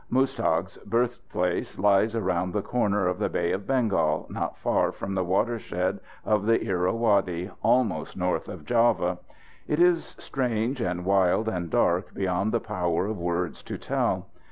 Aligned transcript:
Muztagh's 0.11 0.77
birthplace 0.77 1.77
lies 1.77 2.15
around 2.15 2.53
the 2.53 2.63
corner 2.63 3.05
of 3.07 3.19
the 3.19 3.29
Bay 3.29 3.51
of 3.51 3.67
Bengal, 3.67 4.25
not 4.31 4.57
far 4.57 4.91
from 4.91 5.13
the 5.13 5.23
watershed 5.23 5.99
of 6.25 6.47
the 6.47 6.57
Irawadi, 6.57 7.51
almost 7.61 8.17
north 8.17 8.47
of 8.49 8.65
Java. 8.65 9.19
It 9.67 9.79
is 9.79 10.15
strange 10.17 10.81
and 10.81 11.05
wild 11.05 11.47
and 11.47 11.69
dark 11.69 12.15
beyond 12.15 12.51
the 12.51 12.59
power 12.59 13.05
of 13.05 13.19
words 13.19 13.61
to 13.61 13.77
tell. 13.77 14.25